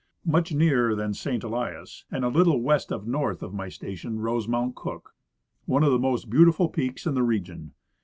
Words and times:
Much 0.25 0.51
nearer 0.51 0.95
than 0.95 1.13
St. 1.13 1.43
Elias, 1.43 2.05
and 2.09 2.25
a 2.25 2.29
little 2.29 2.59
west 2.59 2.91
of 2.91 3.05
north 3.05 3.43
of 3.43 3.53
my 3.53 3.69
station, 3.69 4.19
rose 4.19 4.47
Mount 4.47 4.73
Cook, 4.73 5.13
one 5.67 5.83
of 5.83 5.91
the 5.91 5.99
most 5.99 6.27
beautiful 6.27 6.69
peaks 6.69 7.05
in 7.05 7.13
the 7.13 7.21
region. 7.21 7.73